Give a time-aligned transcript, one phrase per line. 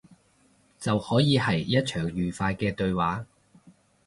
[0.79, 3.27] 就可以係一場愉快嘅對話